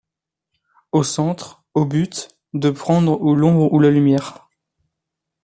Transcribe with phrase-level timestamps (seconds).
[0.93, 4.49] Au centre, au but; de prendre ou l’ombre ou la lumière